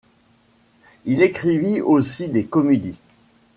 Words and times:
Il 1.05 1.21
écrivit 1.21 1.79
aussi 1.79 2.27
des 2.27 2.45
comédies. 2.47 2.97